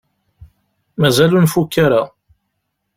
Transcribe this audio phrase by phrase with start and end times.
[0.99, 2.01] Mazal ur nfukk ara.